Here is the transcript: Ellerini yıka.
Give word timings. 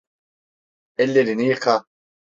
Ellerini 0.97 1.45
yıka. 1.47 1.85